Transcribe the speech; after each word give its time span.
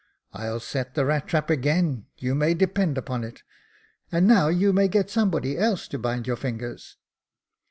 I'll 0.33 0.59
set 0.59 0.95
the 0.95 1.05
rat 1.05 1.27
trap 1.27 1.51
again, 1.51 2.07
you 2.17 2.33
may 2.33 2.55
depend 2.55 2.97
upon 2.97 3.23
it; 3.23 3.43
and 4.11 4.25
now 4.27 4.47
you 4.47 4.73
may 4.73 4.87
get 4.87 5.11
somebody 5.11 5.55
else 5.59 5.87
to 5.89 5.99
bind 5.99 6.25
your 6.25 6.37
fingers." 6.37 6.97